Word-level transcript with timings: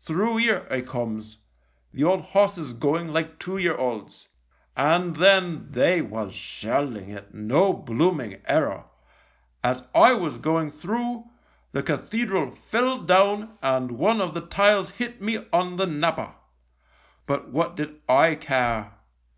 Through 0.00 0.40
'ere 0.40 0.70
I 0.70 0.82
comes, 0.82 1.38
the 1.94 2.04
old 2.04 2.20
horses 2.20 2.74
going 2.74 3.08
like 3.10 3.38
two 3.38 3.56
year 3.56 3.74
olds. 3.74 4.28
And 4.76 5.16
then 5.16 5.68
they 5.70 6.02
was 6.02 6.34
shelling 6.34 7.08
it, 7.08 7.32
no 7.32 7.72
blooming 7.72 8.42
error. 8.44 8.84
As 9.64 9.82
I 9.94 10.12
was 10.12 10.36
going 10.36 10.70
through, 10.72 11.30
the 11.72 11.82
cathedral 11.82 12.50
fell 12.50 12.98
down 12.98 13.56
and 13.62 13.92
one 13.92 14.20
of 14.20 14.34
the 14.34 14.42
tiles 14.42 14.90
hit 14.90 15.22
me 15.22 15.46
on 15.54 15.76
the 15.76 15.86
napper. 15.86 16.34
But 17.24 17.48
what 17.48 17.74
did 17.74 17.98
I 18.06 18.34
care 18.34 18.92